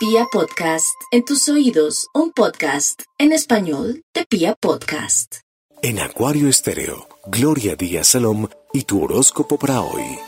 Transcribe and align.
Pia 0.00 0.24
Podcast, 0.32 0.98
en 1.10 1.26
tus 1.26 1.46
oídos, 1.50 2.08
un 2.14 2.32
podcast 2.32 3.02
en 3.18 3.32
español 3.32 4.02
de 4.14 4.24
Pia 4.24 4.54
Podcast. 4.54 5.40
En 5.82 6.00
Acuario 6.00 6.48
Estéreo, 6.48 7.06
Gloria 7.26 7.76
Díaz 7.76 8.06
Salom 8.06 8.48
y 8.72 8.84
tu 8.84 9.04
horóscopo 9.04 9.58
para 9.58 9.82
hoy. 9.82 10.18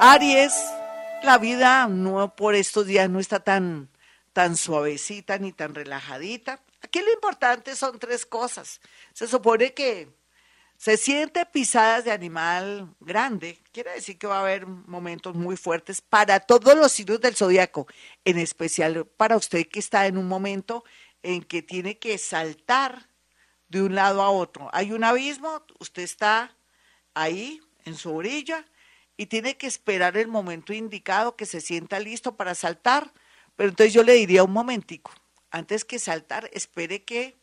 Aries, 0.00 0.52
la 1.22 1.38
vida 1.38 1.86
no 1.86 2.34
por 2.34 2.56
estos 2.56 2.84
días 2.84 3.08
no 3.08 3.20
está 3.20 3.38
tan, 3.38 3.88
tan 4.32 4.56
suavecita 4.56 5.38
ni 5.38 5.52
tan 5.52 5.76
relajadita. 5.76 6.64
Aquí 6.82 6.98
lo 6.98 7.12
importante 7.12 7.76
son 7.76 8.00
tres 8.00 8.26
cosas. 8.26 8.80
Se 9.12 9.28
supone 9.28 9.72
que 9.72 10.08
se 10.82 10.96
siente 10.96 11.46
pisadas 11.46 12.04
de 12.04 12.10
animal 12.10 12.92
grande, 12.98 13.56
quiere 13.70 13.92
decir 13.92 14.18
que 14.18 14.26
va 14.26 14.38
a 14.38 14.40
haber 14.40 14.66
momentos 14.66 15.36
muy 15.36 15.56
fuertes 15.56 16.00
para 16.00 16.40
todos 16.40 16.74
los 16.74 16.90
signos 16.90 17.20
del 17.20 17.36
zodiaco, 17.36 17.86
en 18.24 18.36
especial 18.36 19.06
para 19.16 19.36
usted 19.36 19.68
que 19.68 19.78
está 19.78 20.08
en 20.08 20.18
un 20.18 20.26
momento 20.26 20.82
en 21.22 21.44
que 21.44 21.62
tiene 21.62 22.00
que 22.00 22.18
saltar 22.18 23.08
de 23.68 23.80
un 23.80 23.94
lado 23.94 24.22
a 24.22 24.30
otro. 24.30 24.70
Hay 24.72 24.90
un 24.90 25.04
abismo, 25.04 25.64
usted 25.78 26.02
está 26.02 26.56
ahí 27.14 27.60
en 27.84 27.94
su 27.94 28.12
orilla 28.12 28.66
y 29.16 29.26
tiene 29.26 29.56
que 29.56 29.68
esperar 29.68 30.16
el 30.16 30.26
momento 30.26 30.72
indicado 30.72 31.36
que 31.36 31.46
se 31.46 31.60
sienta 31.60 32.00
listo 32.00 32.36
para 32.36 32.56
saltar. 32.56 33.12
Pero 33.54 33.68
entonces 33.68 33.94
yo 33.94 34.02
le 34.02 34.14
diría 34.14 34.42
un 34.42 34.52
momentico, 34.52 35.12
antes 35.52 35.84
que 35.84 36.00
saltar, 36.00 36.50
espere 36.52 37.04
que 37.04 37.40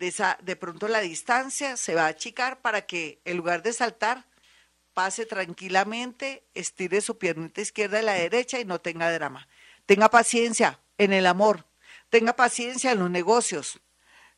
de, 0.00 0.08
esa, 0.08 0.38
de 0.42 0.56
pronto 0.56 0.88
la 0.88 1.00
distancia 1.00 1.76
se 1.76 1.94
va 1.94 2.06
a 2.06 2.08
achicar 2.08 2.62
para 2.62 2.86
que 2.86 3.20
en 3.26 3.36
lugar 3.36 3.62
de 3.62 3.74
saltar, 3.74 4.24
pase 4.94 5.26
tranquilamente, 5.26 6.42
estire 6.54 7.02
su 7.02 7.18
piernita 7.18 7.60
izquierda 7.60 8.00
y 8.00 8.04
la 8.06 8.14
derecha 8.14 8.58
y 8.58 8.64
no 8.64 8.80
tenga 8.80 9.12
drama. 9.12 9.46
Tenga 9.84 10.08
paciencia 10.08 10.80
en 10.96 11.12
el 11.12 11.26
amor, 11.26 11.66
tenga 12.08 12.32
paciencia 12.32 12.92
en 12.92 13.00
los 13.00 13.10
negocios, 13.10 13.78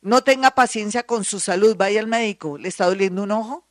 no 0.01 0.21
tenga 0.21 0.51
paciencia 0.51 1.03
con 1.03 1.23
su 1.23 1.39
salud, 1.39 1.77
vaya 1.77 2.01
al 2.01 2.07
médico, 2.07 2.57
le 2.57 2.67
está 2.67 2.85
doliendo 2.85 3.23
un 3.23 3.31
ojo, 3.31 3.65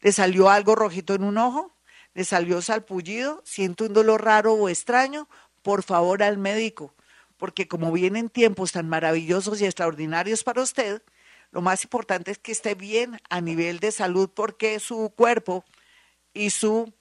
le 0.00 0.10
salió 0.10 0.50
algo 0.50 0.74
rojito 0.74 1.14
en 1.14 1.22
un 1.22 1.38
ojo, 1.38 1.76
le 2.14 2.24
salió 2.24 2.60
salpullido, 2.60 3.40
siente 3.44 3.84
un 3.84 3.92
dolor 3.92 4.24
raro 4.24 4.54
o 4.54 4.68
extraño, 4.68 5.28
por 5.62 5.84
favor 5.84 6.24
al 6.24 6.38
médico, 6.38 6.92
porque 7.36 7.68
como 7.68 7.92
vienen 7.92 8.30
tiempos 8.30 8.72
tan 8.72 8.88
maravillosos 8.88 9.60
y 9.60 9.64
extraordinarios 9.64 10.42
para 10.42 10.62
usted, 10.62 11.02
lo 11.56 11.62
más 11.62 11.84
importante 11.84 12.32
es 12.32 12.36
que 12.36 12.52
esté 12.52 12.74
bien 12.74 13.18
a 13.30 13.40
nivel 13.40 13.80
de 13.80 13.90
salud 13.90 14.28
porque 14.28 14.78
su 14.78 15.14
cuerpo 15.16 15.64
y 16.34 16.50
su, 16.50 16.92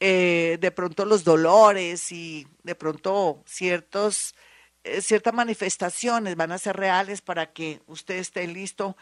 eh, 0.00 0.58
de 0.60 0.70
pronto 0.72 1.04
los 1.04 1.22
dolores 1.22 2.10
y 2.10 2.48
de 2.64 2.74
pronto 2.74 3.44
ciertos, 3.46 4.34
eh, 4.82 5.02
ciertas 5.02 5.32
manifestaciones 5.32 6.34
van 6.34 6.50
a 6.50 6.58
ser 6.58 6.76
reales 6.78 7.20
para 7.20 7.52
que 7.52 7.80
usted 7.86 8.16
esté 8.16 8.44
listo 8.48 8.96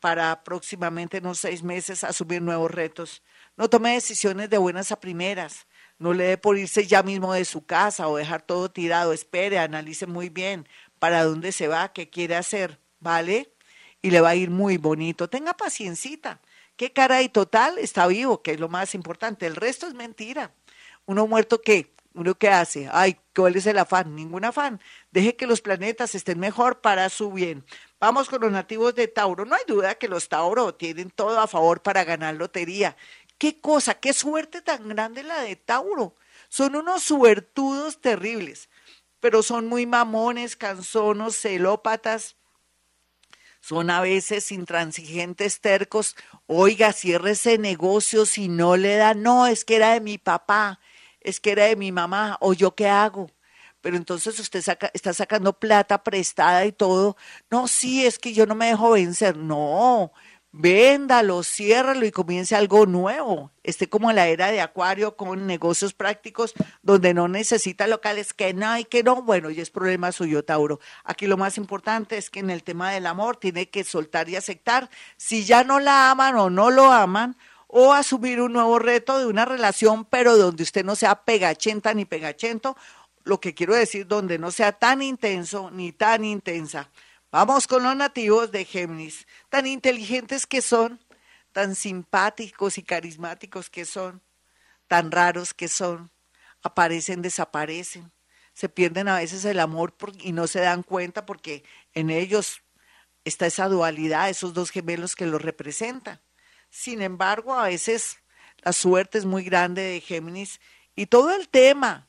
para 0.00 0.42
próximamente 0.44 1.18
en 1.18 1.26
unos 1.26 1.40
seis 1.40 1.62
meses 1.62 2.02
asumir 2.02 2.40
nuevos 2.40 2.70
retos. 2.70 3.22
No 3.58 3.68
tome 3.68 3.92
decisiones 3.92 4.48
de 4.48 4.56
buenas 4.56 4.92
a 4.92 4.98
primeras. 4.98 5.66
No 5.98 6.14
le 6.14 6.24
dé 6.24 6.38
por 6.38 6.56
irse 6.56 6.86
ya 6.86 7.02
mismo 7.02 7.34
de 7.34 7.44
su 7.44 7.66
casa 7.66 8.08
o 8.08 8.16
dejar 8.16 8.40
todo 8.40 8.70
tirado. 8.70 9.12
Espere, 9.12 9.58
analice 9.58 10.06
muy 10.06 10.30
bien 10.30 10.66
para 10.98 11.22
dónde 11.24 11.52
se 11.52 11.68
va, 11.68 11.92
qué 11.92 12.08
quiere 12.08 12.34
hacer, 12.34 12.80
¿vale? 12.98 13.52
Y 14.02 14.10
le 14.10 14.20
va 14.20 14.30
a 14.30 14.34
ir 14.34 14.50
muy 14.50 14.76
bonito. 14.76 15.28
Tenga 15.28 15.54
paciencita. 15.54 16.40
¿Qué 16.76 16.92
cara 16.92 17.22
y 17.22 17.28
total 17.28 17.78
está 17.78 18.06
vivo? 18.06 18.42
Que 18.42 18.52
es 18.52 18.60
lo 18.60 18.68
más 18.68 18.94
importante. 18.94 19.46
El 19.46 19.56
resto 19.56 19.86
es 19.86 19.94
mentira. 19.94 20.52
Uno 21.06 21.26
muerto, 21.26 21.60
¿qué? 21.60 21.92
¿Uno 22.14 22.34
qué 22.34 22.48
hace? 22.48 22.88
Ay, 22.92 23.18
¿cuál 23.34 23.56
es 23.56 23.66
el 23.66 23.78
afán? 23.78 24.14
Ningún 24.14 24.44
afán. 24.44 24.80
Deje 25.10 25.36
que 25.36 25.46
los 25.46 25.60
planetas 25.60 26.14
estén 26.14 26.38
mejor 26.38 26.80
para 26.80 27.08
su 27.10 27.32
bien. 27.32 27.64
Vamos 28.00 28.28
con 28.28 28.40
los 28.40 28.52
nativos 28.52 28.94
de 28.94 29.08
Tauro. 29.08 29.44
No 29.44 29.54
hay 29.54 29.62
duda 29.66 29.94
que 29.96 30.08
los 30.08 30.28
Tauro 30.28 30.74
tienen 30.74 31.10
todo 31.10 31.40
a 31.40 31.46
favor 31.46 31.82
para 31.82 32.04
ganar 32.04 32.34
lotería. 32.34 32.96
¿Qué 33.38 33.60
cosa? 33.60 33.94
¿Qué 33.94 34.12
suerte 34.12 34.62
tan 34.62 34.88
grande 34.88 35.22
la 35.22 35.42
de 35.42 35.54
Tauro? 35.54 36.16
Son 36.48 36.74
unos 36.74 37.04
suertudos 37.04 38.00
terribles, 38.00 38.68
pero 39.20 39.42
son 39.42 39.66
muy 39.66 39.86
mamones, 39.86 40.56
canzonos, 40.56 41.36
celópatas, 41.36 42.36
son 43.68 43.90
a 43.90 44.00
veces 44.00 44.50
intransigentes, 44.50 45.60
tercos. 45.60 46.16
Oiga, 46.46 46.94
cierre 46.94 47.32
ese 47.32 47.58
negocio 47.58 48.24
si 48.24 48.48
no 48.48 48.78
le 48.78 48.96
da, 48.96 49.12
no, 49.12 49.46
es 49.46 49.66
que 49.66 49.76
era 49.76 49.92
de 49.92 50.00
mi 50.00 50.16
papá, 50.16 50.80
es 51.20 51.38
que 51.38 51.52
era 51.52 51.66
de 51.66 51.76
mi 51.76 51.92
mamá, 51.92 52.38
o 52.40 52.54
yo 52.54 52.74
qué 52.74 52.88
hago. 52.88 53.30
Pero 53.82 53.98
entonces 53.98 54.38
usted 54.40 54.64
está 54.94 55.12
sacando 55.12 55.52
plata 55.52 56.02
prestada 56.02 56.64
y 56.64 56.72
todo. 56.72 57.18
No, 57.50 57.68
sí, 57.68 58.06
es 58.06 58.18
que 58.18 58.32
yo 58.32 58.46
no 58.46 58.54
me 58.54 58.68
dejo 58.68 58.92
vencer. 58.92 59.36
No, 59.36 60.12
véndalo, 60.58 61.44
ciérralo 61.44 62.04
y 62.04 62.10
comience 62.10 62.56
algo 62.56 62.84
nuevo. 62.84 63.52
Esté 63.62 63.88
como 63.88 64.10
en 64.10 64.16
la 64.16 64.26
era 64.26 64.50
de 64.50 64.60
Acuario 64.60 65.16
con 65.16 65.46
negocios 65.46 65.94
prácticos 65.94 66.52
donde 66.82 67.14
no 67.14 67.28
necesita 67.28 67.86
locales 67.86 68.34
que 68.34 68.52
no 68.54 68.66
hay 68.66 68.84
que 68.84 69.04
no. 69.04 69.22
Bueno, 69.22 69.50
y 69.50 69.60
es 69.60 69.70
problema 69.70 70.10
suyo, 70.10 70.44
Tauro. 70.44 70.80
Aquí 71.04 71.28
lo 71.28 71.36
más 71.36 71.58
importante 71.58 72.18
es 72.18 72.28
que 72.28 72.40
en 72.40 72.50
el 72.50 72.64
tema 72.64 72.90
del 72.90 73.06
amor 73.06 73.36
tiene 73.36 73.68
que 73.68 73.84
soltar 73.84 74.28
y 74.28 74.34
aceptar 74.34 74.90
si 75.16 75.44
ya 75.44 75.62
no 75.62 75.78
la 75.78 76.10
aman 76.10 76.34
o 76.34 76.50
no 76.50 76.70
lo 76.70 76.90
aman 76.90 77.36
o 77.68 77.92
asumir 77.92 78.40
un 78.40 78.54
nuevo 78.54 78.80
reto 78.80 79.20
de 79.20 79.26
una 79.26 79.44
relación, 79.44 80.06
pero 80.06 80.36
donde 80.36 80.64
usted 80.64 80.84
no 80.84 80.96
sea 80.96 81.22
pegachenta 81.22 81.94
ni 81.94 82.04
pegachento, 82.04 82.76
lo 83.22 83.40
que 83.40 83.54
quiero 83.54 83.76
decir, 83.76 84.08
donde 84.08 84.38
no 84.38 84.50
sea 84.50 84.72
tan 84.72 85.02
intenso 85.02 85.70
ni 85.70 85.92
tan 85.92 86.24
intensa. 86.24 86.90
Vamos 87.30 87.66
con 87.66 87.82
los 87.82 87.94
nativos 87.94 88.50
de 88.52 88.64
Géminis, 88.64 89.26
tan 89.50 89.66
inteligentes 89.66 90.46
que 90.46 90.62
son, 90.62 90.98
tan 91.52 91.74
simpáticos 91.74 92.78
y 92.78 92.82
carismáticos 92.82 93.68
que 93.68 93.84
son, 93.84 94.22
tan 94.86 95.10
raros 95.10 95.52
que 95.52 95.68
son, 95.68 96.10
aparecen, 96.62 97.20
desaparecen, 97.20 98.10
se 98.54 98.70
pierden 98.70 99.08
a 99.08 99.18
veces 99.18 99.44
el 99.44 99.60
amor 99.60 99.94
y 100.20 100.32
no 100.32 100.46
se 100.46 100.60
dan 100.60 100.82
cuenta 100.82 101.26
porque 101.26 101.64
en 101.92 102.08
ellos 102.08 102.62
está 103.24 103.44
esa 103.44 103.68
dualidad, 103.68 104.30
esos 104.30 104.54
dos 104.54 104.70
gemelos 104.70 105.14
que 105.14 105.26
los 105.26 105.42
representan. 105.42 106.20
Sin 106.70 107.02
embargo, 107.02 107.54
a 107.54 107.68
veces 107.68 108.20
la 108.62 108.72
suerte 108.72 109.18
es 109.18 109.26
muy 109.26 109.44
grande 109.44 109.82
de 109.82 110.00
Géminis 110.00 110.60
y 110.96 111.06
todo 111.06 111.34
el 111.34 111.50
tema 111.50 112.07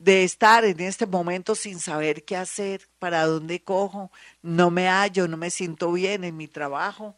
de 0.00 0.24
estar 0.24 0.64
en 0.64 0.80
este 0.80 1.06
momento 1.06 1.54
sin 1.54 1.78
saber 1.78 2.24
qué 2.24 2.34
hacer, 2.34 2.88
para 2.98 3.26
dónde 3.26 3.62
cojo, 3.62 4.10
no 4.40 4.70
me 4.70 4.88
hallo, 4.88 5.28
no 5.28 5.36
me 5.36 5.50
siento 5.50 5.92
bien 5.92 6.24
en 6.24 6.38
mi 6.38 6.48
trabajo. 6.48 7.16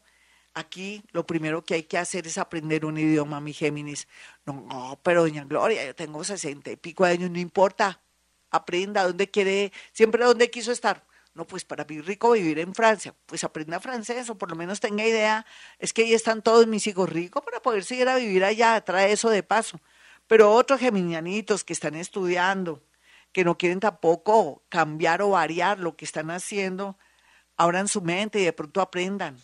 Aquí 0.53 1.01
lo 1.13 1.25
primero 1.25 1.63
que 1.63 1.75
hay 1.75 1.83
que 1.83 1.97
hacer 1.97 2.27
es 2.27 2.37
aprender 2.37 2.85
un 2.85 2.97
idioma, 2.97 3.39
mi 3.39 3.53
Géminis. 3.53 4.07
No, 4.45 4.99
pero 5.01 5.21
doña 5.21 5.45
Gloria, 5.45 5.85
yo 5.85 5.95
tengo 5.95 6.25
sesenta 6.25 6.71
y 6.71 6.75
pico 6.75 7.05
de 7.05 7.11
años, 7.11 7.31
no 7.31 7.39
importa. 7.39 8.01
Aprenda 8.51 9.03
dónde 9.03 9.31
quiere, 9.31 9.71
siempre 9.93 10.25
dónde 10.25 10.51
quiso 10.51 10.73
estar. 10.73 11.05
No, 11.35 11.47
pues 11.47 11.63
para 11.63 11.85
vivir 11.85 12.05
rico 12.05 12.31
vivir 12.31 12.59
en 12.59 12.75
Francia. 12.75 13.15
Pues 13.25 13.45
aprenda 13.45 13.79
francés 13.79 14.29
o 14.29 14.37
por 14.37 14.49
lo 14.49 14.55
menos 14.57 14.81
tenga 14.81 15.05
idea. 15.05 15.45
Es 15.79 15.93
que 15.93 16.03
ahí 16.03 16.13
están 16.13 16.41
todos 16.41 16.67
mis 16.67 16.85
hijos 16.85 17.09
ricos 17.09 17.43
para 17.43 17.61
poder 17.61 17.85
seguir 17.85 18.09
a 18.09 18.17
vivir 18.17 18.43
allá. 18.43 18.79
Trae 18.81 19.13
eso 19.13 19.29
de 19.29 19.41
paso. 19.41 19.79
Pero 20.27 20.51
otros 20.51 20.79
geminianitos 20.79 21.63
que 21.63 21.73
están 21.73 21.95
estudiando, 21.95 22.81
que 23.31 23.43
no 23.43 23.57
quieren 23.57 23.79
tampoco 23.79 24.63
cambiar 24.69 25.21
o 25.21 25.31
variar 25.31 25.79
lo 25.79 25.95
que 25.95 26.05
están 26.05 26.31
haciendo, 26.31 26.97
abran 27.57 27.87
su 27.87 28.01
mente 28.01 28.39
y 28.39 28.45
de 28.45 28.53
pronto 28.53 28.81
aprendan 28.81 29.37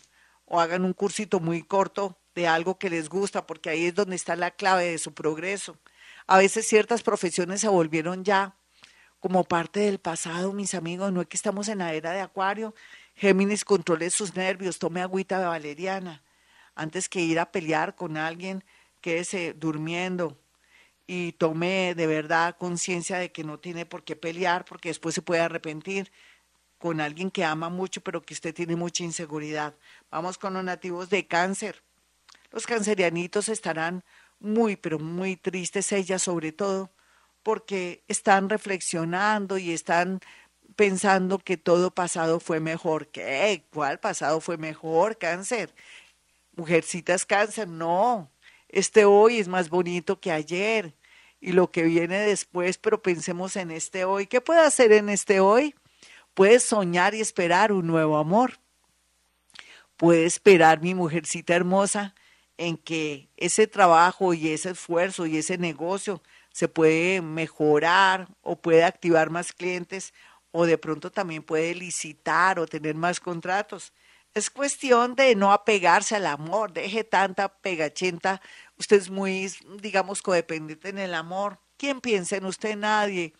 o 0.44 0.60
hagan 0.60 0.84
un 0.84 0.92
cursito 0.92 1.40
muy 1.40 1.62
corto 1.62 2.18
de 2.34 2.48
algo 2.48 2.78
que 2.78 2.90
les 2.90 3.08
gusta, 3.08 3.46
porque 3.46 3.70
ahí 3.70 3.86
es 3.86 3.94
donde 3.94 4.16
está 4.16 4.36
la 4.36 4.50
clave 4.50 4.86
de 4.86 4.98
su 4.98 5.14
progreso. 5.14 5.76
A 6.26 6.38
veces 6.38 6.66
ciertas 6.66 7.02
profesiones 7.02 7.60
se 7.60 7.68
volvieron 7.68 8.24
ya 8.24 8.56
como 9.20 9.44
parte 9.44 9.80
del 9.80 9.98
pasado, 9.98 10.52
mis 10.52 10.74
amigos, 10.74 11.12
no 11.12 11.20
es 11.20 11.28
que 11.28 11.36
estamos 11.36 11.68
en 11.68 11.78
la 11.78 11.92
era 11.92 12.12
de 12.12 12.20
Acuario. 12.20 12.74
Géminis 13.14 13.64
controle 13.64 14.08
sus 14.10 14.34
nervios, 14.34 14.78
tome 14.78 15.02
agüita 15.02 15.38
de 15.38 15.46
valeriana. 15.46 16.22
Antes 16.74 17.08
que 17.08 17.20
ir 17.20 17.38
a 17.38 17.52
pelear 17.52 17.94
con 17.94 18.16
alguien, 18.16 18.64
quédese 19.02 19.52
durmiendo, 19.52 20.38
y 21.12 21.32
tome 21.32 21.96
de 21.96 22.06
verdad 22.06 22.56
conciencia 22.56 23.18
de 23.18 23.32
que 23.32 23.42
no 23.42 23.58
tiene 23.58 23.84
por 23.84 24.04
qué 24.04 24.14
pelear 24.14 24.64
porque 24.64 24.90
después 24.90 25.12
se 25.12 25.22
puede 25.22 25.40
arrepentir 25.40 26.12
con 26.78 27.00
alguien 27.00 27.32
que 27.32 27.44
ama 27.44 27.68
mucho 27.68 28.00
pero 28.00 28.22
que 28.22 28.32
usted 28.32 28.54
tiene 28.54 28.76
mucha 28.76 29.02
inseguridad. 29.02 29.74
Vamos 30.12 30.38
con 30.38 30.54
los 30.54 30.62
nativos 30.62 31.10
de 31.10 31.26
cáncer. 31.26 31.82
Los 32.52 32.64
cancerianitos 32.64 33.48
estarán 33.48 34.04
muy 34.38 34.76
pero 34.76 35.00
muy 35.00 35.34
tristes, 35.34 35.90
ellas 35.90 36.22
sobre 36.22 36.52
todo, 36.52 36.92
porque 37.42 38.04
están 38.06 38.48
reflexionando 38.48 39.58
y 39.58 39.72
están 39.72 40.20
pensando 40.76 41.40
que 41.40 41.56
todo 41.56 41.92
pasado 41.92 42.38
fue 42.38 42.60
mejor. 42.60 43.08
¿Qué? 43.08 43.64
¿Cuál 43.72 43.98
pasado 43.98 44.40
fue 44.40 44.58
mejor? 44.58 45.18
Cáncer. 45.18 45.74
Mujercitas 46.54 47.26
cáncer, 47.26 47.66
no. 47.66 48.30
Este 48.68 49.04
hoy 49.04 49.40
es 49.40 49.48
más 49.48 49.70
bonito 49.70 50.20
que 50.20 50.30
ayer 50.30 50.99
y 51.40 51.52
lo 51.52 51.70
que 51.70 51.84
viene 51.84 52.18
después, 52.18 52.78
pero 52.78 53.02
pensemos 53.02 53.56
en 53.56 53.70
este 53.70 54.04
hoy. 54.04 54.26
¿Qué 54.26 54.40
puede 54.40 54.60
hacer 54.60 54.92
en 54.92 55.08
este 55.08 55.40
hoy? 55.40 55.74
Puedes 56.34 56.64
soñar 56.64 57.14
y 57.14 57.20
esperar 57.20 57.72
un 57.72 57.86
nuevo 57.86 58.18
amor. 58.18 58.58
Puede 59.96 60.26
esperar 60.26 60.80
mi 60.80 60.94
mujercita 60.94 61.54
hermosa 61.54 62.14
en 62.56 62.76
que 62.76 63.30
ese 63.36 63.66
trabajo 63.66 64.34
y 64.34 64.48
ese 64.48 64.70
esfuerzo 64.70 65.26
y 65.26 65.38
ese 65.38 65.56
negocio 65.56 66.22
se 66.52 66.68
puede 66.68 67.22
mejorar 67.22 68.28
o 68.42 68.56
puede 68.60 68.84
activar 68.84 69.30
más 69.30 69.52
clientes 69.52 70.12
o 70.52 70.66
de 70.66 70.78
pronto 70.78 71.10
también 71.10 71.42
puede 71.42 71.74
licitar 71.74 72.58
o 72.58 72.66
tener 72.66 72.94
más 72.94 73.20
contratos. 73.20 73.92
Es 74.34 74.50
cuestión 74.50 75.16
de 75.16 75.34
no 75.34 75.52
apegarse 75.52 76.16
al 76.16 76.26
amor, 76.26 76.72
deje 76.72 77.02
tanta 77.02 77.48
pegachenta. 77.48 78.40
Usted 78.80 78.96
es 78.96 79.10
muy, 79.10 79.52
digamos, 79.82 80.22
codependiente 80.22 80.88
en 80.88 80.96
el 80.96 81.12
amor. 81.12 81.58
¿Quién 81.76 82.00
piensa 82.00 82.36
en 82.36 82.46
usted? 82.46 82.76
Nadie. 82.76 83.34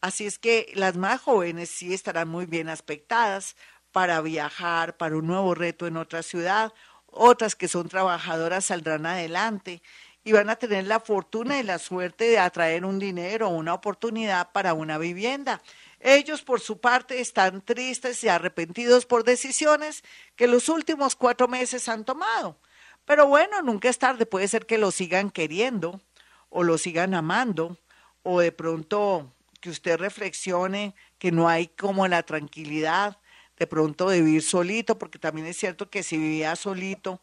Así 0.00 0.24
es 0.24 0.38
que 0.38 0.70
las 0.74 0.96
más 0.96 1.20
jóvenes 1.20 1.68
sí 1.68 1.92
estarán 1.92 2.28
muy 2.28 2.46
bien 2.46 2.68
aspectadas 2.68 3.56
para 3.90 4.20
viajar, 4.20 4.96
para 4.96 5.16
un 5.16 5.26
nuevo 5.26 5.52
reto 5.56 5.88
en 5.88 5.96
otra 5.96 6.22
ciudad. 6.22 6.72
Otras 7.06 7.56
que 7.56 7.66
son 7.66 7.88
trabajadoras 7.88 8.66
saldrán 8.66 9.04
adelante 9.04 9.82
y 10.22 10.30
van 10.30 10.48
a 10.48 10.54
tener 10.54 10.86
la 10.86 11.00
fortuna 11.00 11.58
y 11.58 11.64
la 11.64 11.80
suerte 11.80 12.28
de 12.28 12.38
atraer 12.38 12.84
un 12.84 13.00
dinero 13.00 13.48
una 13.48 13.74
oportunidad 13.74 14.52
para 14.52 14.74
una 14.74 14.96
vivienda. 14.96 15.60
Ellos, 15.98 16.42
por 16.42 16.60
su 16.60 16.78
parte, 16.78 17.20
están 17.20 17.62
tristes 17.62 18.22
y 18.22 18.28
arrepentidos 18.28 19.06
por 19.06 19.24
decisiones 19.24 20.04
que 20.36 20.46
los 20.46 20.68
últimos 20.68 21.16
cuatro 21.16 21.48
meses 21.48 21.88
han 21.88 22.04
tomado. 22.04 22.60
Pero 23.04 23.26
bueno, 23.26 23.60
nunca 23.62 23.88
es 23.88 23.98
tarde, 23.98 24.26
puede 24.26 24.48
ser 24.48 24.66
que 24.66 24.78
lo 24.78 24.90
sigan 24.90 25.30
queriendo 25.30 26.00
o 26.48 26.62
lo 26.62 26.78
sigan 26.78 27.14
amando 27.14 27.76
o 28.22 28.40
de 28.40 28.52
pronto 28.52 29.32
que 29.60 29.70
usted 29.70 29.98
reflexione 29.98 30.94
que 31.18 31.32
no 31.32 31.48
hay 31.48 31.68
como 31.68 32.06
la 32.08 32.22
tranquilidad 32.22 33.18
de 33.58 33.66
pronto 33.66 34.08
de 34.08 34.20
vivir 34.20 34.42
solito, 34.42 34.98
porque 34.98 35.18
también 35.18 35.46
es 35.46 35.56
cierto 35.56 35.88
que 35.88 36.02
si 36.02 36.18
vivía 36.18 36.56
solito 36.56 37.20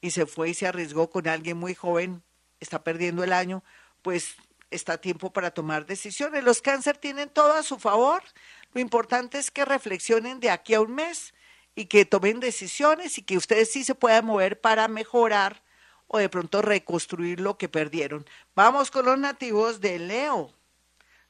y 0.00 0.10
se 0.10 0.26
fue 0.26 0.50
y 0.50 0.54
se 0.54 0.66
arriesgó 0.66 1.10
con 1.10 1.26
alguien 1.28 1.56
muy 1.56 1.74
joven, 1.74 2.22
está 2.58 2.82
perdiendo 2.84 3.24
el 3.24 3.32
año, 3.32 3.62
pues 4.02 4.36
está 4.70 4.98
tiempo 4.98 5.32
para 5.32 5.50
tomar 5.50 5.86
decisiones. 5.86 6.44
Los 6.44 6.62
cáncer 6.62 6.96
tienen 6.96 7.28
todo 7.28 7.54
a 7.54 7.62
su 7.62 7.78
favor. 7.78 8.22
Lo 8.72 8.80
importante 8.80 9.38
es 9.38 9.50
que 9.50 9.64
reflexionen 9.64 10.40
de 10.40 10.50
aquí 10.50 10.74
a 10.74 10.80
un 10.80 10.94
mes 10.94 11.34
y 11.74 11.86
que 11.86 12.04
tomen 12.04 12.40
decisiones 12.40 13.18
y 13.18 13.22
que 13.22 13.36
ustedes 13.36 13.70
sí 13.70 13.84
se 13.84 13.94
puedan 13.94 14.26
mover 14.26 14.60
para 14.60 14.88
mejorar 14.88 15.62
o 16.06 16.18
de 16.18 16.28
pronto 16.28 16.60
reconstruir 16.60 17.40
lo 17.40 17.56
que 17.56 17.68
perdieron. 17.68 18.26
Vamos 18.54 18.90
con 18.90 19.06
los 19.06 19.18
nativos 19.18 19.80
de 19.80 19.98
Leo. 19.98 20.52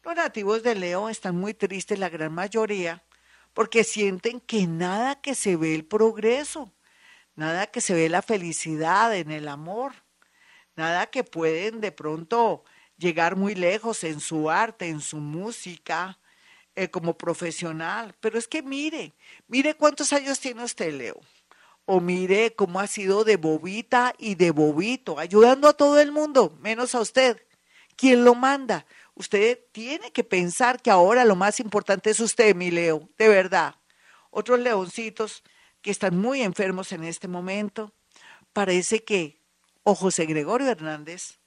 Los 0.02 0.16
nativos 0.16 0.62
de 0.62 0.75
Leo 0.75 1.10
están 1.10 1.37
muy 1.37 1.52
tristes, 1.52 1.98
la 1.98 2.08
gran 2.08 2.32
mayoría, 2.32 3.02
porque 3.52 3.84
sienten 3.84 4.40
que 4.40 4.66
nada 4.66 5.20
que 5.20 5.34
se 5.34 5.56
ve 5.56 5.75
el 5.75 5.84
progreso, 5.84 6.72
nada 7.37 7.66
que 7.66 7.82
se 7.82 7.92
ve 7.94 8.08
la 8.08 8.22
felicidad 8.22 9.14
en 9.14 9.31
el 9.31 9.48
amor, 9.48 9.92
nada 10.76 11.06
que 11.08 11.25
pueden 11.25 11.82
de 11.82 11.92
pronto 11.92 12.64
llegar 12.96 13.37
muy 13.37 13.54
lejos 13.54 14.02
en 14.04 14.20
su 14.20 14.50
arte, 14.50 14.88
en 14.88 15.02
su 15.02 15.19
música, 15.19 16.19
eh, 16.75 16.88
como 16.88 17.17
profesional. 17.17 18.14
Pero 18.20 18.38
es 18.38 18.49
que 18.49 18.62
mire, 18.62 19.14
mire 19.49 19.75
cuántos 19.75 20.12
años 20.12 20.40
tiene 20.40 20.64
usted, 20.64 20.93
Leo. 20.93 21.20
O 21.84 22.00
mire 22.00 22.55
cómo 22.55 22.81
ha 22.81 22.87
sido 22.87 23.25
de 23.25 23.37
bobita 23.37 24.14
y 24.19 24.37
de 24.37 24.50
bobito, 24.50 25.19
ayudando 25.19 25.69
a 25.69 25.72
todo 25.72 26.00
el 26.00 26.12
mundo, 26.12 26.56
menos 26.61 26.94
a 26.94 27.00
usted. 27.00 27.43
¿Quién 27.96 28.25
lo 28.25 28.34
manda? 28.34 28.87
Usted 29.14 29.58
tiene 29.72 30.12
que 30.12 30.25
pensar 30.25 30.81
que 30.81 30.90
ahora 30.90 31.25
lo 31.25 31.37
más 31.37 31.61
importante 31.61 32.11
es 32.11 32.20
usted, 32.20 32.55
mi 32.55 32.70
Leo, 32.70 33.08
de 33.19 33.28
verdad. 33.28 33.75
Otros 34.31 34.61
leoncitos 34.61 35.43
que 35.82 35.90
están 35.90 36.16
muy 36.16 36.43
enfermos 36.43 36.93
en 36.93 37.05
este 37.05 37.28
momento, 37.28 37.93
parece 38.52 39.05
que 39.05 39.40
o 39.82 39.94
José 39.94 40.26
Gregorio 40.26 40.69
Hernández 40.69 41.38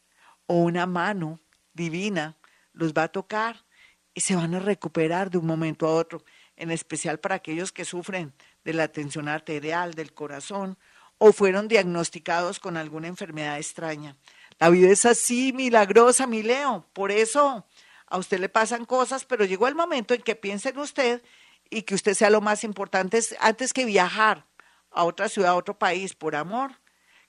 o 0.47 0.55
una 0.55 0.85
mano 0.85 1.39
divina 1.73 2.37
los 2.73 2.93
va 2.93 3.03
a 3.03 3.11
tocar 3.11 3.65
y 4.13 4.21
se 4.21 4.35
van 4.35 4.53
a 4.55 4.59
recuperar 4.59 5.29
de 5.29 5.37
un 5.37 5.45
momento 5.45 5.87
a 5.87 5.93
otro, 5.93 6.23
en 6.55 6.71
especial 6.71 7.19
para 7.19 7.35
aquellos 7.35 7.71
que 7.71 7.85
sufren 7.85 8.33
de 8.63 8.73
la 8.73 8.87
tensión 8.87 9.27
arterial 9.27 9.93
del 9.93 10.13
corazón 10.13 10.77
o 11.17 11.31
fueron 11.31 11.67
diagnosticados 11.67 12.59
con 12.59 12.77
alguna 12.77 13.07
enfermedad 13.07 13.57
extraña. 13.57 14.15
La 14.59 14.69
vida 14.69 14.89
es 14.89 15.05
así, 15.05 15.53
milagrosa, 15.53 16.27
mi 16.27 16.43
Leo. 16.43 16.87
Por 16.93 17.11
eso 17.11 17.65
a 18.07 18.17
usted 18.17 18.39
le 18.39 18.49
pasan 18.49 18.85
cosas, 18.85 19.25
pero 19.25 19.45
llegó 19.45 19.67
el 19.67 19.75
momento 19.75 20.13
en 20.13 20.21
que 20.21 20.35
piense 20.35 20.69
en 20.69 20.77
usted 20.77 21.23
y 21.69 21.83
que 21.83 21.95
usted 21.95 22.13
sea 22.13 22.29
lo 22.29 22.41
más 22.41 22.63
importante 22.63 23.19
antes 23.39 23.73
que 23.73 23.85
viajar 23.85 24.45
a 24.91 25.05
otra 25.05 25.29
ciudad, 25.29 25.51
a 25.51 25.55
otro 25.55 25.77
país 25.79 26.13
por 26.13 26.35
amor. 26.35 26.79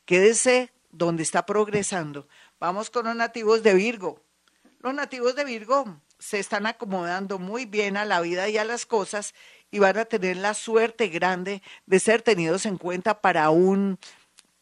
Quédese 0.05 0.73
donde 0.91 1.23
está 1.23 1.47
progresando. 1.47 2.29
Vamos 2.61 2.91
con 2.91 3.07
los 3.07 3.17
nativos 3.17 3.63
de 3.63 3.75
Virgo. 3.75 4.23
Los 4.81 4.93
nativos 4.93 5.35
de 5.35 5.45
Virgo 5.45 6.01
se 6.19 6.39
están 6.39 6.67
acomodando 6.67 7.39
muy 7.39 7.67
bien 7.67 7.97
a 7.97 8.05
la 8.05 8.21
vida 8.21 8.49
y 8.49 8.59
a 8.59 8.65
las 8.65 8.87
cosas 8.87 9.35
y 9.71 9.79
van 9.79 9.99
a 9.99 10.05
tener 10.05 10.37
la 10.37 10.55
suerte 10.55 11.09
grande 11.09 11.63
de 11.87 12.01
ser 12.01 12.23
tenidos 12.23 12.67
en 12.67 12.79
cuenta 12.79 13.21
para 13.21 13.51
un 13.51 13.99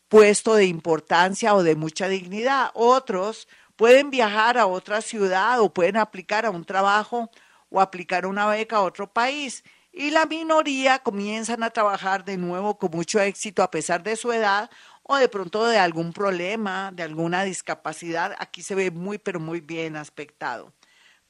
puesto 0.08 0.54
de 0.54 0.66
importancia 0.66 1.54
o 1.54 1.62
de 1.62 1.76
mucha 1.76 2.08
dignidad. 2.08 2.70
Otros 2.74 3.48
pueden 3.76 4.10
viajar 4.10 4.58
a 4.58 4.66
otra 4.66 5.00
ciudad 5.00 5.60
o 5.60 5.72
pueden 5.72 5.96
aplicar 5.96 6.46
a 6.46 6.50
un 6.50 6.64
trabajo 6.64 7.30
o 7.70 7.80
aplicar 7.80 8.26
una 8.26 8.46
beca 8.46 8.76
a 8.76 8.82
otro 8.82 9.12
país. 9.12 9.64
Y 9.92 10.10
la 10.10 10.24
minoría 10.26 10.98
comienzan 11.00 11.62
a 11.62 11.70
trabajar 11.70 12.24
de 12.24 12.38
nuevo 12.38 12.78
con 12.78 12.90
mucho 12.90 13.20
éxito 13.20 13.62
a 13.62 13.70
pesar 13.70 14.02
de 14.02 14.16
su 14.16 14.32
edad 14.32 14.70
o 15.02 15.16
de 15.16 15.28
pronto 15.28 15.66
de 15.66 15.78
algún 15.78 16.12
problema, 16.12 16.90
de 16.92 17.02
alguna 17.02 17.44
discapacidad, 17.44 18.34
aquí 18.38 18.62
se 18.62 18.74
ve 18.74 18.90
muy, 18.90 19.18
pero 19.18 19.40
muy 19.40 19.60
bien 19.60 19.96
aspectado. 19.96 20.72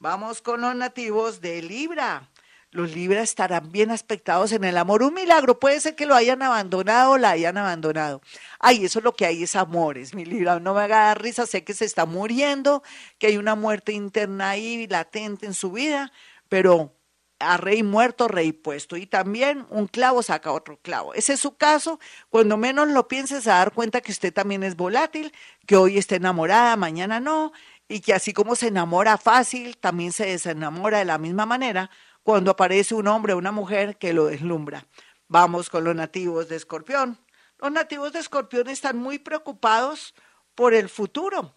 Vamos 0.02 0.43
con 0.43 0.62
los 0.62 0.75
nativos 0.75 1.40
de 1.40 1.62
Libra. 1.62 2.28
Los 2.72 2.90
Libra 2.90 3.22
estarán 3.22 3.70
bien 3.70 3.93
aspectados 3.93 4.50
en 4.50 4.64
el 4.64 4.76
amor. 4.76 5.04
Un 5.04 5.14
milagro, 5.14 5.60
puede 5.60 5.78
ser 5.78 5.94
que 5.94 6.06
lo 6.06 6.16
hayan 6.16 6.43
abandonado 6.43 7.12
o 7.12 7.19
la 7.19 7.31
hayan 7.31 7.56
abandonado. 7.56 8.20
Ay, 8.58 8.84
eso 8.84 8.99
es 8.99 9.04
lo 9.04 9.14
que 9.14 9.26
hay 9.26 9.44
es 9.44 9.54
amores, 9.54 10.12
mi 10.12 10.25
Libra. 10.25 10.58
No 10.58 10.75
me 10.75 10.81
haga 10.81 11.04
dar 11.04 11.22
risa, 11.22 11.46
sé 11.46 11.62
que 11.62 11.72
se 11.72 11.84
está 11.84 12.04
muriendo, 12.04 12.82
que 13.19 13.28
hay 13.28 13.37
una 13.37 13.54
muerte 13.54 13.93
interna 13.93 14.50
ahí 14.50 14.88
latente 14.88 15.46
en 15.46 15.54
su 15.54 15.70
vida, 15.70 16.10
pero 16.48 16.93
a 17.38 17.56
rey 17.56 17.82
muerto, 17.82 18.29
rey 18.29 18.53
puesto. 18.53 18.96
Y 18.96 19.06
también 19.06 19.67
un 19.70 19.86
clavo 19.86 20.22
saca 20.22 20.53
otro 20.53 20.79
clavo. 20.81 21.15
Ese 21.15 21.34
es 21.34 21.41
su 21.41 21.56
caso. 21.56 22.00
Cuando 22.29 22.56
menos 22.56 22.88
lo 22.88 23.08
pienses, 23.08 23.46
a 23.46 23.58
dar 23.58 23.72
cuenta 23.72 24.00
que 24.00 24.12
usted 24.12 24.32
también 24.32 24.62
es 24.62 24.76
volátil, 24.76 25.32
que 25.67 25.76
hoy 25.76 25.98
está 25.98 26.17
enamorada, 26.17 26.76
mañana 26.76 27.20
no, 27.20 27.53
y 27.89 28.01
que 28.01 28.15
así 28.15 28.32
como 28.32 28.56
se 28.56 28.69
enamora 28.69 29.19
fácil, 29.19 29.77
también 29.77 30.12
se 30.12 30.27
desenamora 30.27 30.98
de 30.98 31.05
la 31.05 31.19
misma 31.19 31.46
manera 31.46 31.91
cuando 32.22 32.51
aparece 32.51 32.94
un 32.94 33.08
hombre 33.08 33.32
o 33.32 33.39
una 33.39 33.53
mujer 33.53 33.96
que 33.98 34.12
lo 34.12 34.27
deslumbra. 34.27 34.86
Vamos 35.29 35.70
con 35.70 35.84
los 35.84 35.94
nativos 35.94 36.48
de 36.48 36.56
Escorpión. 36.56 37.19
Los 37.58 37.72
nativos 37.72 38.12
de 38.12 38.20
Escorpión 38.20 38.69
están 38.69 38.98
muy 38.98 39.19
preocupados 39.19 40.15
por 40.55 40.74
el 40.74 40.89
futuro. 40.89 41.55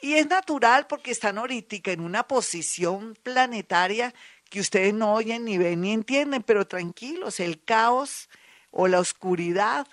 Y 0.00 0.14
es 0.14 0.26
natural 0.26 0.86
porque 0.88 1.12
están 1.12 1.38
ahorita 1.38 1.92
en 1.92 2.00
una 2.00 2.26
posición 2.26 3.16
planetaria 3.22 4.12
que 4.50 4.60
ustedes 4.60 4.92
no 4.92 5.14
oyen, 5.14 5.44
ni 5.44 5.58
ven, 5.58 5.80
ni 5.80 5.92
entienden, 5.92 6.42
pero 6.42 6.66
tranquilos, 6.66 7.40
el 7.40 7.62
caos 7.62 8.28
o 8.70 8.88
la 8.88 8.98
oscuridad 8.98 9.86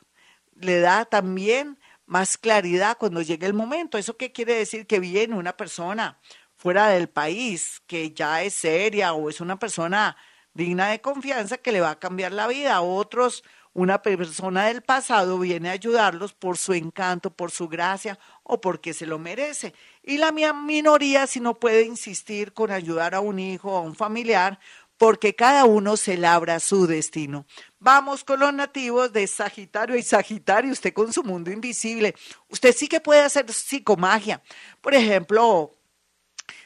le 0.55 0.79
da 0.79 1.05
también 1.05 1.79
más 2.09 2.39
claridad 2.39 2.97
cuando 2.97 3.21
llegue 3.21 3.45
el 3.45 3.53
momento. 3.53 3.97
¿Eso 3.97 4.17
qué 4.17 4.31
quiere 4.31 4.55
decir? 4.55 4.87
Que 4.87 4.99
viene 4.99 5.35
una 5.35 5.55
persona 5.55 6.19
fuera 6.55 6.87
del 6.87 7.07
país 7.07 7.81
que 7.85 8.11
ya 8.11 8.41
es 8.41 8.55
seria 8.55 9.13
o 9.13 9.29
es 9.29 9.39
una 9.39 9.59
persona 9.59 10.17
digna 10.53 10.87
de 10.87 11.01
confianza 11.01 11.57
que 11.57 11.71
le 11.71 11.81
va 11.81 11.91
a 11.91 11.99
cambiar 11.99 12.31
la 12.33 12.47
vida. 12.47 12.75
A 12.75 12.81
otros, 12.81 13.43
una 13.73 14.01
persona 14.01 14.65
del 14.65 14.81
pasado 14.81 15.37
viene 15.37 15.69
a 15.69 15.73
ayudarlos 15.73 16.33
por 16.33 16.57
su 16.57 16.73
encanto, 16.73 17.29
por 17.29 17.51
su 17.51 17.67
gracia 17.67 18.17
o 18.41 18.59
porque 18.59 18.95
se 18.95 19.05
lo 19.05 19.19
merece. 19.19 19.75
Y 20.01 20.17
la 20.17 20.31
minoría 20.31 21.27
si 21.27 21.39
no 21.39 21.59
puede 21.59 21.83
insistir 21.83 22.53
con 22.53 22.71
ayudar 22.71 23.13
a 23.13 23.19
un 23.19 23.37
hijo 23.37 23.71
o 23.71 23.77
a 23.77 23.81
un 23.81 23.95
familiar 23.95 24.59
porque 24.99 25.33
cada 25.33 25.63
uno 25.63 25.95
se 25.95 26.17
labra 26.17 26.59
su 26.59 26.85
destino. 26.85 27.47
Vamos 27.79 28.25
con 28.25 28.41
los 28.41 28.53
nativos 28.53 29.13
de 29.13 29.25
Sagitario 29.27 29.95
y 29.95 30.03
Sagitario, 30.03 30.73
usted 30.73 30.91
con 30.91 31.13
su 31.13 31.23
mundo 31.23 31.49
invisible. 31.49 32.13
Usted 32.49 32.75
sí 32.75 32.89
que 32.89 32.99
puede 32.99 33.21
hacer 33.21 33.51
psicomagia. 33.51 34.43
Por 34.81 34.93
ejemplo, 34.93 35.71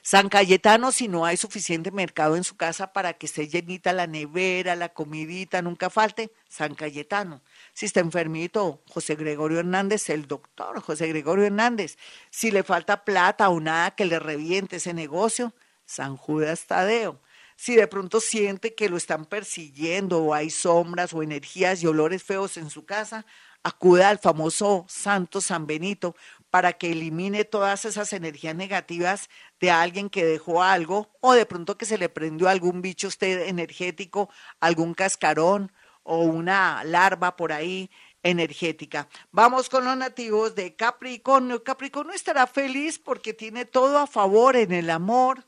San 0.01 0.29
Cayetano, 0.29 0.91
si 0.91 1.07
no 1.07 1.25
hay 1.25 1.37
suficiente 1.37 1.91
mercado 1.91 2.35
en 2.35 2.43
su 2.43 2.57
casa 2.57 2.91
para 2.91 3.13
que 3.13 3.27
esté 3.27 3.47
llenita 3.47 3.93
la 3.93 4.07
nevera, 4.07 4.75
la 4.75 4.89
comidita, 4.89 5.61
nunca 5.61 5.91
falte, 5.91 6.33
San 6.49 6.73
Cayetano. 6.73 7.43
Si 7.73 7.85
está 7.85 7.99
enfermito, 7.99 8.81
José 8.89 9.13
Gregorio 9.13 9.59
Hernández, 9.59 10.09
el 10.09 10.27
doctor 10.27 10.81
José 10.81 11.07
Gregorio 11.07 11.45
Hernández. 11.45 11.99
Si 12.31 12.49
le 12.49 12.63
falta 12.63 13.05
plata 13.05 13.49
o 13.49 13.59
nada 13.59 13.91
que 13.91 14.05
le 14.05 14.17
reviente 14.17 14.77
ese 14.77 14.95
negocio, 14.95 15.53
San 15.85 16.17
Judas 16.17 16.65
Tadeo. 16.65 17.21
Si 17.55 17.75
de 17.75 17.88
pronto 17.88 18.19
siente 18.19 18.75
que 18.75 18.89
lo 18.89 18.98
están 18.98 19.25
persiguiendo 19.25 20.24
o 20.24 20.33
hay 20.33 20.50
sombras 20.50 21.13
o 21.13 21.24
energías 21.24 21.83
y 21.83 21.88
olores 21.88 22.24
feos 22.24 22.57
en 22.57 22.69
su 22.69 22.86
casa, 22.86 23.25
acuda 23.63 24.10
al 24.10 24.19
famoso 24.19 24.86
Santo 24.88 25.39
San 25.41 25.65
Benito 25.65 26.15
para 26.50 26.74
que 26.74 26.91
elimine 26.91 27.45
todas 27.45 27.86
esas 27.86 28.13
energías 28.13 28.55
negativas 28.55 29.29
de 29.60 29.72
alguien 29.72 30.10
que 30.10 30.25
dejó 30.25 30.62
algo 30.62 31.10
o 31.22 31.33
de 31.33 31.45
pronto 31.45 31.77
que 31.77 31.86
se 31.86 31.98
le 31.98 32.10
prendió 32.10 32.50
algún 32.50 32.81
bicho 32.81 33.07
usted 33.07 33.48
energético, 33.48 34.29
algún 34.60 34.93
cascarón 34.93 35.72
o 36.03 36.19
una 36.19 36.83
larva 36.83 37.36
por 37.36 37.53
ahí 37.53 37.89
energética. 38.22 39.07
Vamos 39.31 39.69
con 39.69 39.86
los 39.86 39.98
nativos 39.98 40.55
de 40.55 40.75
Capricornio. 40.75 41.63
Capricornio 41.63 42.13
estará 42.13 42.45
feliz 42.45 43.00
porque 43.00 43.33
tiene 43.33 43.65
todo 43.65 43.98
a 43.98 44.07
favor 44.07 44.55
en 44.55 44.72
el 44.72 44.89
amor, 44.89 45.45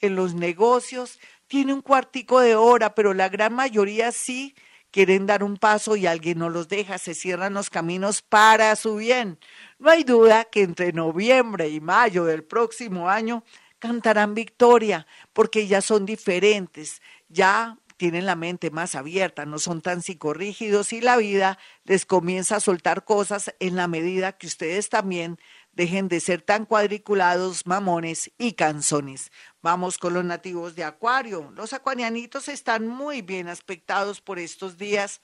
en 0.00 0.16
los 0.16 0.34
negocios, 0.34 1.18
tiene 1.46 1.72
un 1.72 1.80
cuartico 1.80 2.40
de 2.40 2.56
hora, 2.56 2.94
pero 2.94 3.14
la 3.14 3.28
gran 3.28 3.54
mayoría 3.54 4.12
sí 4.12 4.54
quieren 4.90 5.26
dar 5.26 5.44
un 5.44 5.56
paso 5.56 5.96
y 5.96 6.06
alguien 6.06 6.38
no 6.38 6.48
los 6.48 6.68
deja, 6.68 6.98
se 6.98 7.14
cierran 7.14 7.54
los 7.54 7.70
caminos 7.70 8.22
para 8.22 8.74
su 8.76 8.96
bien. 8.96 9.38
No 9.78 9.90
hay 9.90 10.04
duda 10.04 10.44
que 10.44 10.62
entre 10.62 10.92
noviembre 10.92 11.68
y 11.68 11.80
mayo 11.80 12.24
del 12.24 12.44
próximo 12.44 13.08
año 13.08 13.44
cantarán 13.78 14.34
victoria, 14.34 15.06
porque 15.32 15.66
ya 15.66 15.80
son 15.80 16.04
diferentes, 16.04 17.00
ya 17.28 17.78
tienen 17.96 18.26
la 18.26 18.36
mente 18.36 18.70
más 18.70 18.94
abierta, 18.94 19.44
no 19.44 19.58
son 19.58 19.82
tan 19.82 20.02
psicorrígidos 20.02 20.92
y 20.92 21.00
la 21.00 21.16
vida 21.16 21.58
les 21.84 22.06
comienza 22.06 22.56
a 22.56 22.60
soltar 22.60 23.04
cosas 23.04 23.54
en 23.58 23.76
la 23.76 23.88
medida 23.88 24.38
que 24.38 24.46
ustedes 24.46 24.88
también 24.88 25.38
dejen 25.78 26.08
de 26.08 26.18
ser 26.18 26.42
tan 26.42 26.66
cuadriculados, 26.66 27.64
mamones 27.64 28.32
y 28.36 28.54
canzones. 28.54 29.30
Vamos 29.62 29.96
con 29.96 30.12
los 30.12 30.24
nativos 30.24 30.74
de 30.74 30.82
Acuario. 30.82 31.52
Los 31.54 31.72
acuarianitos 31.72 32.48
están 32.48 32.88
muy 32.88 33.22
bien 33.22 33.46
aspectados 33.46 34.20
por 34.20 34.40
estos 34.40 34.76
días 34.76 35.20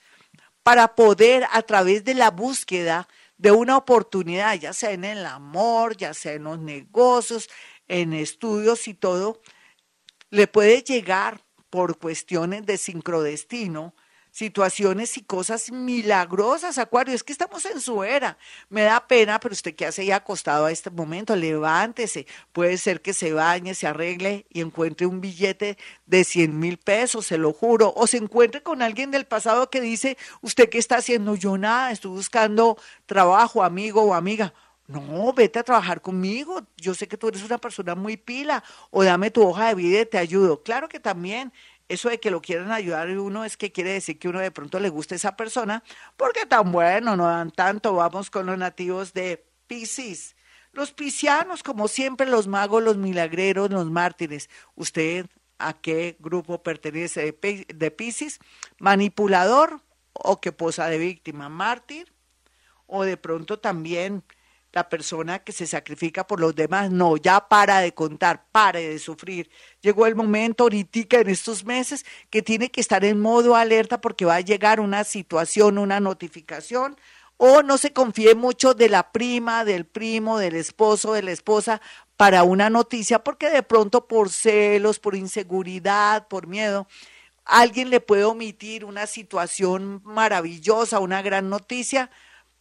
para 0.63 0.95
poder 0.95 1.45
a 1.51 1.61
través 1.63 2.05
de 2.05 2.13
la 2.13 2.31
búsqueda 2.31 3.09
de 3.37 3.51
una 3.51 3.75
oportunidad, 3.75 4.55
ya 4.55 4.71
sea 4.71 4.91
en 4.91 5.03
el 5.03 5.25
amor, 5.25 5.97
ya 5.97 6.13
sea 6.13 6.31
en 6.31 6.45
los 6.45 6.57
negocios, 6.57 7.49
en 7.89 8.13
estudios 8.13 8.87
y 8.87 8.93
todo, 8.93 9.41
le 10.29 10.47
puede 10.47 10.83
llegar 10.83 11.43
por 11.69 11.97
cuestiones 11.97 12.65
de 12.65 12.77
sincrodestino, 12.77 13.93
situaciones 14.35 15.17
y 15.17 15.21
cosas 15.21 15.71
milagrosas, 15.71 16.77
Acuario. 16.77 17.15
Es 17.15 17.23
que 17.23 17.31
estamos 17.31 17.65
en 17.65 17.79
su 17.79 18.03
era. 18.03 18.37
Me 18.67 18.81
da 18.81 19.07
pena, 19.07 19.39
pero 19.39 19.53
usted 19.53 19.73
que 19.73 19.85
hace 19.85 20.05
ya 20.05 20.17
acostado 20.17 20.65
a 20.65 20.71
este 20.73 20.89
momento, 20.89 21.37
levántese. 21.37 22.27
Puede 22.51 22.77
ser 22.77 23.01
que 23.01 23.13
se 23.13 23.31
bañe, 23.31 23.73
se 23.75 23.87
arregle 23.87 24.45
y 24.49 24.59
encuentre 24.59 25.07
un 25.07 25.21
billete 25.21 25.77
de 26.05 26.25
100 26.25 26.59
mil 26.59 26.77
pesos, 26.77 27.27
se 27.27 27.37
lo 27.37 27.53
juro. 27.53 27.93
O 27.95 28.07
se 28.07 28.17
encuentre 28.17 28.61
con 28.61 28.81
alguien 28.81 29.09
del 29.09 29.25
pasado 29.25 29.69
que 29.69 29.79
dice, 29.79 30.17
¿usted 30.41 30.69
qué 30.69 30.79
está 30.79 30.97
haciendo? 30.97 31.35
Yo 31.35 31.57
nada, 31.57 31.91
estoy 31.91 32.11
buscando 32.11 32.77
trabajo, 33.05 33.63
amigo 33.63 34.01
o 34.01 34.13
amiga. 34.13 34.53
No, 34.87 35.33
vete 35.33 35.59
a 35.59 35.63
trabajar 35.63 36.01
conmigo. 36.01 36.61
Yo 36.77 36.93
sé 36.93 37.07
que 37.07 37.17
tú 37.17 37.29
eres 37.29 37.43
una 37.43 37.57
persona 37.57 37.95
muy 37.95 38.17
pila. 38.17 38.63
O 38.91 39.03
dame 39.03 39.31
tu 39.31 39.47
hoja 39.47 39.69
de 39.69 39.75
vida 39.75 40.01
y 40.01 40.05
te 40.05 40.17
ayudo. 40.17 40.61
Claro 40.61 40.89
que 40.89 40.99
también 40.99 41.53
eso 41.87 42.09
de 42.09 42.19
que 42.19 42.31
lo 42.31 42.41
quieran 42.41 42.71
ayudar 42.71 43.09
uno 43.17 43.45
es 43.45 43.57
que 43.57 43.71
quiere 43.71 43.91
decir 43.91 44.17
que 44.17 44.27
uno 44.27 44.39
de 44.39 44.51
pronto 44.51 44.79
le 44.79 44.89
gusta 44.89 45.15
esa 45.15 45.35
persona, 45.35 45.83
porque 46.17 46.45
tan 46.45 46.71
bueno, 46.71 47.15
no 47.15 47.25
dan 47.25 47.51
tanto. 47.51 47.93
Vamos 47.93 48.29
con 48.29 48.45
los 48.47 48.57
nativos 48.57 49.13
de 49.13 49.45
Pisces. 49.67 50.35
Los 50.71 50.91
piscianos, 50.91 51.63
como 51.63 51.87
siempre, 51.87 52.27
los 52.27 52.47
magos, 52.47 52.83
los 52.83 52.97
milagreros, 52.97 53.69
los 53.69 53.89
mártires. 53.89 54.49
¿Usted 54.75 55.27
a 55.57 55.73
qué 55.73 56.17
grupo 56.19 56.63
pertenece 56.63 57.33
de 57.73 57.91
Pisces? 57.91 58.39
¿Manipulador 58.79 59.81
o 60.11 60.41
que 60.41 60.51
posa 60.51 60.87
de 60.87 60.97
víctima? 60.97 61.49
¿Mártir? 61.49 62.13
O 62.87 63.03
de 63.03 63.15
pronto 63.15 63.59
también 63.59 64.23
la 64.75 64.89
persona 64.89 65.39
que 65.39 65.53
se 65.53 65.65
sacrifica 65.65 66.27
por 66.27 66.41
los 66.41 66.53
demás. 66.53 66.91
No, 66.91 67.15
ya 67.15 67.47
para 67.47 67.79
de 67.79 67.93
contar, 67.93 68.45
pare 68.51 68.89
de 68.89 68.99
sufrir. 68.99 69.49
Llegó 69.81 70.05
el 70.05 70.15
momento 70.15 70.65
ahorita 70.65 71.21
en 71.21 71.29
estos 71.29 71.63
meses 71.63 72.05
que 72.29 72.41
tiene 72.41 72.69
que 72.69 72.81
estar 72.81 73.05
en 73.05 73.21
modo 73.21 73.55
alerta 73.55 74.01
porque 74.01 74.25
va 74.25 74.35
a 74.35 74.41
llegar 74.41 74.81
una 74.81 75.05
situación, 75.05 75.77
una 75.77 76.01
notificación. 76.01 76.97
O 77.37 77.63
no 77.63 77.77
se 77.77 77.93
confíe 77.93 78.35
mucho 78.35 78.73
de 78.73 78.89
la 78.89 79.11
prima, 79.11 79.63
del 79.63 79.85
primo, 79.85 80.37
del 80.37 80.55
esposo, 80.55 81.13
de 81.13 81.23
la 81.23 81.31
esposa 81.31 81.81
para 82.17 82.43
una 82.43 82.69
noticia, 82.69 83.23
porque 83.23 83.49
de 83.49 83.63
pronto 83.63 84.07
por 84.07 84.29
celos, 84.29 84.99
por 84.99 85.15
inseguridad, 85.15 86.27
por 86.27 86.47
miedo, 86.47 86.87
alguien 87.45 87.89
le 87.89 88.01
puede 88.01 88.25
omitir 88.25 88.83
una 88.83 89.07
situación 89.07 90.01
maravillosa, 90.03 90.99
una 90.99 91.21
gran 91.21 91.49
noticia, 91.49 92.09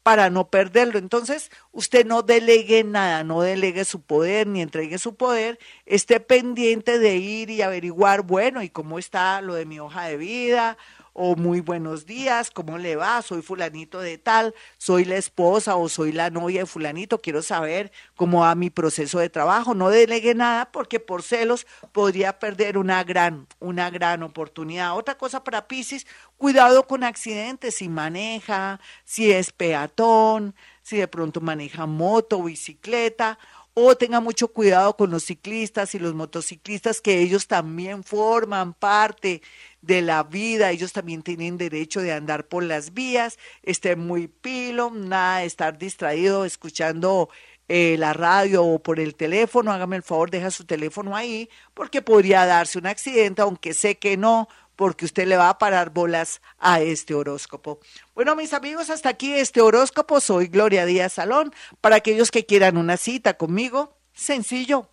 para 0.04 0.30
no 0.30 0.50
perderlo. 0.50 0.98
Entonces, 0.98 1.50
usted 1.72 2.06
no 2.06 2.22
delegue 2.22 2.84
nada, 2.84 3.24
no 3.24 3.40
delegue 3.40 3.84
su 3.86 4.02
poder 4.02 4.46
ni 4.46 4.60
entregue 4.60 4.98
su 4.98 5.16
poder, 5.16 5.58
esté 5.86 6.20
pendiente 6.20 6.98
de 6.98 7.16
ir 7.16 7.50
y 7.50 7.62
averiguar, 7.62 8.22
bueno, 8.22 8.62
¿y 8.62 8.68
cómo 8.68 8.98
está 8.98 9.40
lo 9.40 9.54
de 9.54 9.64
mi 9.64 9.80
hoja 9.80 10.04
de 10.04 10.18
vida? 10.18 10.76
O 11.14 11.36
muy 11.36 11.60
buenos 11.60 12.06
días, 12.06 12.50
¿cómo 12.50 12.76
le 12.76 12.96
va? 12.96 13.22
Soy 13.22 13.40
fulanito 13.40 14.00
de 14.00 14.18
tal, 14.18 14.52
soy 14.78 15.04
la 15.04 15.16
esposa 15.16 15.76
o 15.76 15.88
soy 15.88 16.10
la 16.12 16.28
novia 16.28 16.60
de 16.60 16.66
fulanito, 16.66 17.20
quiero 17.20 17.40
saber 17.40 17.92
cómo 18.16 18.40
va 18.40 18.54
mi 18.56 18.68
proceso 18.68 19.20
de 19.20 19.30
trabajo. 19.30 19.74
No 19.74 19.90
delegue 19.90 20.34
nada 20.34 20.70
porque 20.72 20.98
por 20.98 21.22
celos 21.22 21.66
podría 21.92 22.38
perder 22.40 22.76
una 22.76 23.02
gran, 23.04 23.46
una 23.60 23.90
gran 23.90 24.24
oportunidad. 24.24 24.96
Otra 24.96 25.16
cosa 25.16 25.44
para 25.44 25.68
Pisces, 25.68 26.06
cuidado 26.36 26.86
con 26.88 27.04
accidentes, 27.04 27.76
si 27.76 27.88
maneja, 27.88 28.80
si 29.04 29.30
es 29.30 29.52
peatón, 29.52 30.54
si 30.82 30.96
de 30.96 31.06
pronto 31.08 31.40
maneja 31.40 31.86
moto 31.86 32.42
bicicleta 32.42 33.38
o 33.74 33.96
tenga 33.96 34.20
mucho 34.20 34.48
cuidado 34.48 34.96
con 34.96 35.10
los 35.10 35.24
ciclistas 35.24 35.94
y 35.94 35.98
los 35.98 36.14
motociclistas, 36.14 37.00
que 37.00 37.20
ellos 37.20 37.48
también 37.48 38.04
forman 38.04 38.72
parte 38.72 39.42
de 39.82 40.00
la 40.00 40.22
vida, 40.22 40.70
ellos 40.70 40.92
también 40.92 41.22
tienen 41.22 41.58
derecho 41.58 42.00
de 42.00 42.12
andar 42.12 42.46
por 42.46 42.62
las 42.62 42.94
vías, 42.94 43.38
esté 43.62 43.96
muy 43.96 44.28
pilo, 44.28 44.90
nada 44.90 45.42
estar 45.44 45.76
distraído 45.76 46.44
escuchando 46.44 47.28
eh, 47.68 47.96
la 47.98 48.12
radio 48.12 48.62
o 48.62 48.78
por 48.78 49.00
el 49.00 49.14
teléfono, 49.14 49.72
hágame 49.72 49.96
el 49.96 50.02
favor, 50.02 50.30
deja 50.30 50.50
su 50.50 50.64
teléfono 50.64 51.16
ahí, 51.16 51.48
porque 51.72 52.02
podría 52.02 52.46
darse 52.46 52.78
un 52.78 52.86
accidente, 52.86 53.42
aunque 53.42 53.74
sé 53.74 53.96
que 53.96 54.16
no, 54.16 54.48
porque 54.76 55.04
usted 55.04 55.26
le 55.26 55.36
va 55.36 55.48
a 55.48 55.58
parar 55.58 55.90
bolas 55.90 56.40
a 56.58 56.80
este 56.80 57.14
horóscopo. 57.14 57.80
Bueno, 58.14 58.36
mis 58.36 58.52
amigos, 58.52 58.90
hasta 58.90 59.08
aquí 59.08 59.34
este 59.34 59.60
horóscopo. 59.60 60.20
Soy 60.20 60.46
Gloria 60.48 60.86
Díaz 60.86 61.14
Salón. 61.14 61.52
Para 61.80 61.96
aquellos 61.96 62.30
que 62.30 62.46
quieran 62.46 62.76
una 62.76 62.96
cita 62.96 63.34
conmigo, 63.34 63.96
sencillo. 64.12 64.88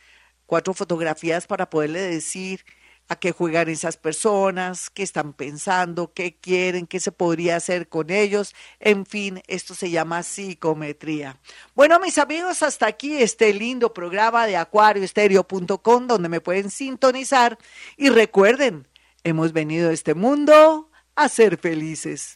cuatro 0.46 0.74
fotografías 0.74 1.48
para 1.48 1.70
poderle 1.70 2.02
decir 2.02 2.66
a 3.12 3.18
qué 3.18 3.34
juegan 3.34 3.68
esas 3.68 3.98
personas, 3.98 4.90
qué 4.90 5.04
están 5.04 5.34
pensando, 5.34 6.14
qué 6.14 6.38
quieren, 6.38 6.88
qué 6.88 7.02
se 7.02 7.12
podría 7.12 7.58
hacer 7.58 7.90
con 7.90 8.10
ellos. 8.10 8.56
En 8.80 9.06
fin, 9.06 9.42
esto 9.48 9.76
se 9.76 9.90
llama 9.90 10.24
psicometría. 10.24 11.38
Bueno, 11.76 12.00
mis 12.00 12.18
amigos, 12.18 12.64
hasta 12.64 12.88
aquí 12.88 13.22
este 13.22 13.54
lindo 13.54 13.94
programa 13.94 14.48
de 14.48 14.56
acuarioestereo.com 14.56 16.08
donde 16.08 16.30
me 16.30 16.40
pueden 16.40 16.70
sintonizar 16.70 17.58
y 17.98 18.08
recuerden, 18.08 18.88
hemos 19.26 19.52
venido 19.52 19.90
a 19.90 19.94
este 19.94 20.14
mundo 20.14 20.90
a 21.14 21.28
ser 21.28 21.58
felices. 21.58 22.30